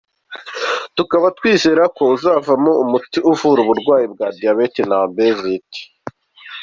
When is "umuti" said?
2.83-3.17